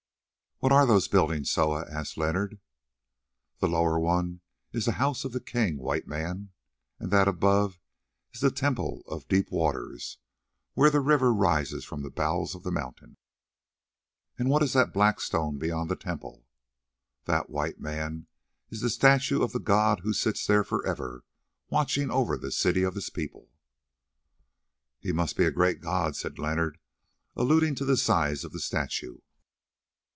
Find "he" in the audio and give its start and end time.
24.99-25.11